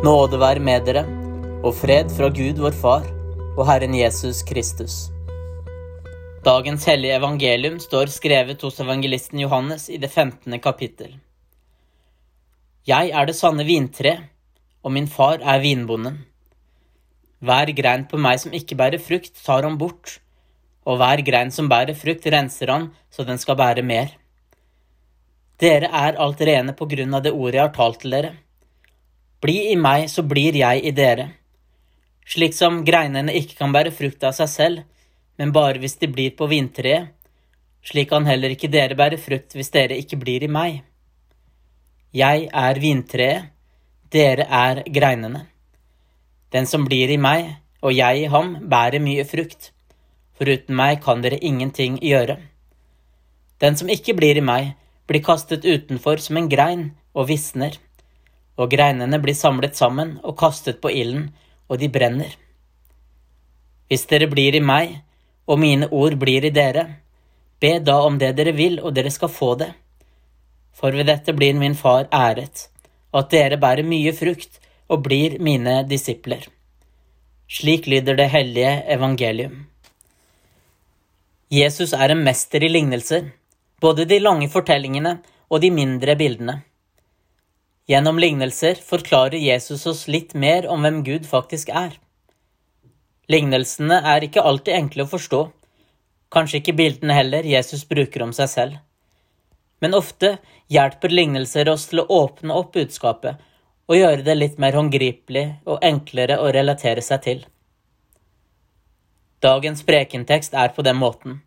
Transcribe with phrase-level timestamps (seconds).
[0.00, 1.02] Nåde være med dere,
[1.60, 3.02] og fred fra Gud vår Far
[3.58, 4.94] og Herren Jesus Kristus.
[6.40, 10.56] Dagens hellige evangelium står skrevet hos evangelisten Johannes i det 15.
[10.64, 11.18] kapittel.
[12.88, 14.16] Jeg er det sanne vintre,
[14.80, 16.22] og min far er vinbonden.
[17.44, 20.16] Hver grein på meg som ikke bærer frukt, tar han bort,
[20.88, 24.16] og hver grein som bærer frukt, renser han så den skal bære mer.
[25.60, 28.38] Dere er alt rene på grunn av det ordet jeg har talt til dere.
[29.40, 31.30] Bli i meg, så blir jeg i dere.
[32.28, 34.82] Slik som greinene ikke kan bære frukt av seg selv,
[35.40, 37.08] men bare hvis de blir på vintreet,
[37.80, 40.82] slik kan heller ikke dere bære frukt hvis dere ikke blir i meg.
[42.12, 43.48] Jeg er vintreet,
[44.12, 45.46] dere er greinene.
[46.52, 49.70] Den som blir i meg, og jeg i ham, bærer mye frukt.
[50.36, 52.36] Foruten meg kan dere ingenting gjøre.
[53.60, 54.74] Den som ikke blir i meg,
[55.08, 57.78] blir kastet utenfor som en grein og visner,
[58.60, 61.30] og greinene blir samlet sammen og kastet på ilden,
[61.70, 62.34] og de brenner.
[63.88, 64.98] Hvis dere blir i meg,
[65.48, 66.84] og mine ord blir i dere,
[67.60, 69.70] be da om det dere vil, og dere skal få det.
[70.76, 72.68] For ved dette blir min far æret,
[73.14, 76.46] at dere bærer mye frukt og blir mine disipler.
[77.50, 79.66] Slik lyder det hellige evangelium.
[81.50, 83.32] Jesus er en mester i lignelser
[83.80, 85.16] både de lange fortellingene
[85.50, 86.60] og de mindre bildene.
[87.90, 91.96] Gjennom lignelser forklarer Jesus oss litt mer om hvem Gud faktisk er.
[93.30, 95.40] Lignelsene er ikke alltid enkle å forstå,
[96.30, 98.76] kanskje ikke bildene heller Jesus bruker om seg selv.
[99.82, 100.36] Men ofte
[100.70, 103.42] hjelper lignelser oss til å åpne opp budskapet
[103.90, 107.42] og gjøre det litt mer håndgripelig og enklere å relatere seg til.
[109.42, 111.40] Dagens prekentekst er på den måten.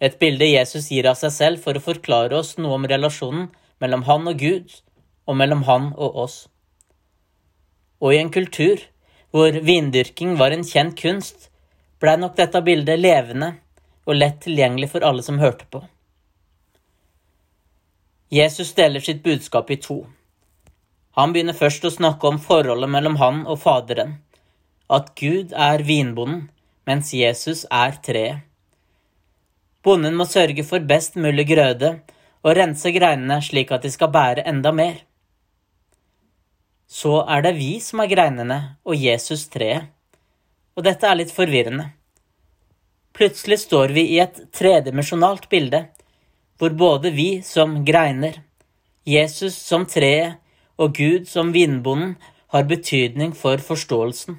[0.00, 3.50] Et bilde Jesus gir av seg selv for å forklare oss noe om relasjonen
[3.82, 4.70] mellom han og Gud,
[5.26, 6.36] og mellom han og oss.
[8.00, 8.80] Og i en kultur
[9.34, 11.50] hvor vindyrking var en kjent kunst,
[12.00, 13.52] blei nok dette bildet levende
[14.06, 15.82] og lett tilgjengelig for alle som hørte på.
[18.32, 20.00] Jesus deler sitt budskap i to.
[21.16, 24.18] Han begynner først å snakke om forholdet mellom han og Faderen,
[24.90, 26.48] at Gud er vinbonden,
[26.86, 28.42] mens Jesus er treet.
[29.86, 31.92] Bonden må sørge for best mulig grøde
[32.42, 34.98] og rense greinene slik at de skal bære enda mer.
[36.86, 39.90] Så er det vi som er greinene og Jesus treet.
[40.76, 41.90] Og dette er litt forvirrende.
[43.16, 45.86] Plutselig står vi i et tredimensjonalt bilde,
[46.58, 48.42] hvor både vi som greiner,
[49.06, 50.36] Jesus som treet
[50.76, 52.16] og Gud som vindbonden
[52.52, 54.36] har betydning for forståelsen.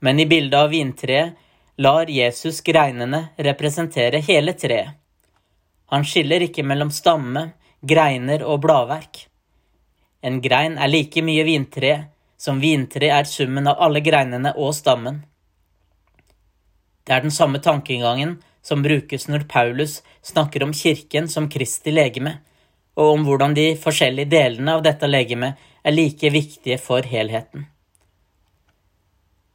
[0.00, 1.36] Men i bildet av vintreet
[1.76, 4.96] lar Jesus greinene representere hele treet.
[5.92, 7.50] Han skiller ikke mellom stamme,
[7.80, 9.26] greiner og bladverk.
[10.26, 11.92] En grein er like mye vintre
[12.36, 15.22] som vintre er summen av alle greinene og stammen.
[17.06, 22.40] Det er den samme tankegangen som brukes når Paulus snakker om kirken som Kristi legeme,
[22.98, 27.68] og om hvordan de forskjellige delene av dette legemet er like viktige for helheten.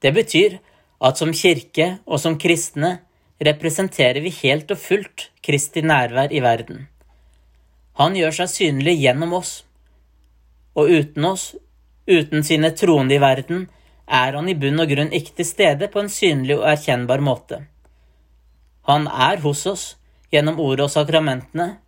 [0.00, 0.56] Det betyr
[1.04, 2.96] at som kirke og som kristne
[3.44, 6.86] representerer vi helt og fullt Kristi nærvær i verden.
[8.00, 9.58] Han gjør seg synlig gjennom oss,
[10.74, 11.52] og uten oss,
[12.10, 13.68] uten sine troende i verden,
[14.06, 17.62] er han i bunn og grunn ikke til stede på en synlig og erkjennbar måte.
[18.90, 19.84] Han er hos oss
[20.34, 21.78] gjennom ordet og sakramentene,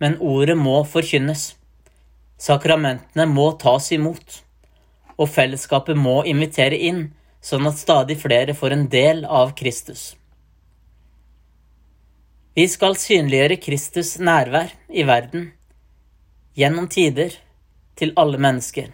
[0.00, 1.54] men ordet må forkynnes.
[2.40, 4.40] Sakramentene må tas imot,
[5.18, 7.08] og fellesskapet må invitere inn
[7.44, 10.14] sånn at stadig flere får en del av Kristus.
[12.56, 15.50] Vi skal synliggjøre Kristus' nærvær i verden,
[16.58, 17.36] gjennom tider,
[18.00, 18.88] til alle mennesker.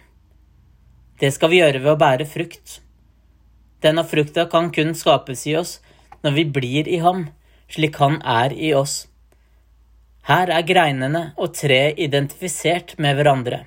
[1.17, 2.81] Det skal vi gjøre ved å bære frukt.
[3.81, 5.77] Denne frukta kan kun skapes i oss
[6.25, 7.29] når vi blir i ham,
[7.71, 9.05] slik han er i oss.
[10.27, 13.63] Her er greinene og treet identifisert med hverandre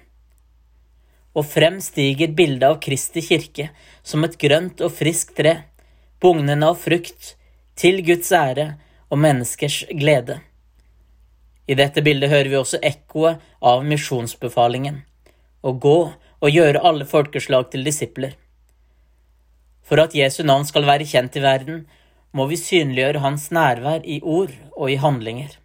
[1.35, 3.71] og frem stiger bildet av Kristi kirke
[4.03, 5.57] som et grønt og friskt tre,
[6.21, 7.37] bugnende av frukt,
[7.79, 8.75] til Guds ære
[9.11, 10.41] og menneskers glede.
[11.71, 15.05] I dette bildet hører vi også ekkoet av misjonsbefalingen,
[15.63, 15.99] å gå
[16.41, 18.37] og gjøre alle folkeslag til disipler.
[19.85, 21.85] For at Jesu navn skal være kjent i verden,
[22.33, 25.57] må vi synliggjøre hans nærvær i ord og i handlinger.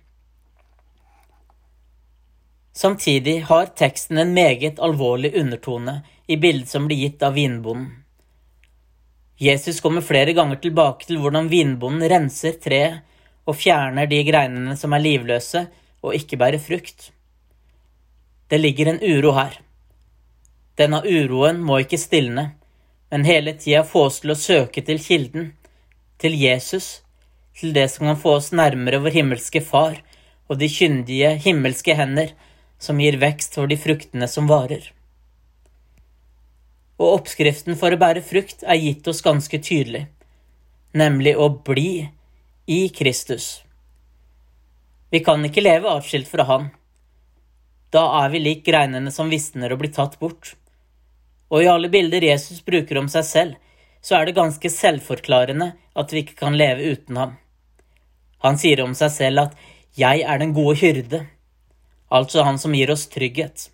[2.76, 8.02] Samtidig har teksten en meget alvorlig undertone i bildet som blir gitt av vinbonden.
[9.40, 13.04] Jesus kommer flere ganger tilbake til hvordan vinbonden renser treet
[13.46, 15.66] og fjerner de greinene som er livløse
[16.04, 17.12] og ikke bærer frukt.
[18.50, 19.60] Det ligger en uro her.
[20.76, 22.50] Denne uroen må ikke stilne,
[23.12, 25.54] men hele tida få oss til å søke til kilden,
[26.20, 27.02] til Jesus,
[27.56, 30.02] til det som kan få oss nærmere vår himmelske Far
[30.50, 32.34] og de kyndige himmelske hender
[32.82, 34.92] som gir vekst for de fruktene som varer.
[37.00, 40.06] Og oppskriften for å bære frukt er gitt oss ganske tydelig,
[40.96, 42.08] nemlig å bli
[42.72, 43.62] i Kristus.
[45.12, 46.70] Vi kan ikke leve atskilt fra Han.
[47.96, 50.56] Da er vi lik greinene som visner og blir tatt bort.
[51.52, 53.56] Og i alle bilder Jesus bruker om seg selv,
[54.02, 57.38] så er det ganske selvforklarende at vi ikke kan leve uten ham.
[58.46, 59.56] Han sier om seg selv at
[59.98, 61.26] 'jeg er den gode hyrde',
[62.12, 63.70] altså han som gir oss trygghet.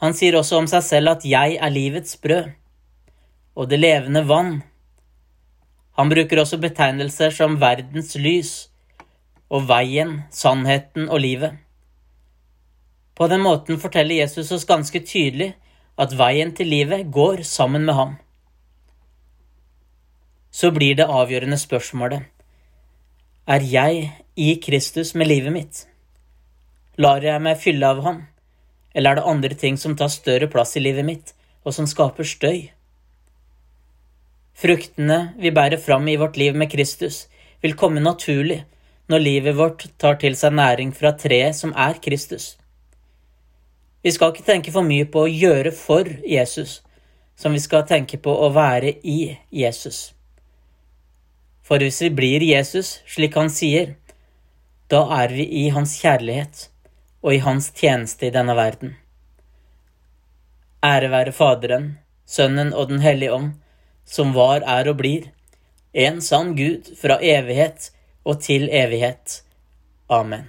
[0.00, 2.52] Han sier også om seg selv at 'jeg er livets brød'
[3.56, 4.62] og det levende vann.
[5.98, 8.70] Han bruker også betegnelser som verdens lys
[9.50, 11.58] og veien, sannheten og livet.
[13.14, 15.54] På den måten forteller Jesus oss ganske tydelig
[16.00, 18.18] at veien til livet går sammen med ham.
[20.50, 22.26] Så blir det avgjørende spørsmålet
[23.50, 25.78] er jeg i Kristus med livet mitt?
[27.00, 28.20] Lar jeg meg fylle av ham,
[28.94, 31.32] eller er det andre ting som tar større plass i livet mitt,
[31.66, 32.68] og som skaper støy?
[34.54, 37.24] Fruktene vi bærer fram i vårt liv med Kristus,
[37.60, 38.60] vil komme naturlig
[39.10, 42.59] når livet vårt tar til seg næring fra treet som er Kristus.
[44.02, 46.80] Vi skal ikke tenke for mye på å gjøre for Jesus,
[47.36, 50.12] som vi skal tenke på å være i Jesus.
[51.64, 53.94] For hvis vi blir Jesus slik han sier,
[54.90, 56.66] da er vi i hans kjærlighet
[57.22, 58.96] og i hans tjeneste i denne verden.
[60.82, 61.90] Ære være Faderen,
[62.26, 63.52] Sønnen og Den hellige ånd,
[64.04, 65.28] som var, er og blir,
[65.92, 67.90] en sann Gud fra evighet
[68.24, 69.42] og til evighet.
[70.08, 70.48] Amen.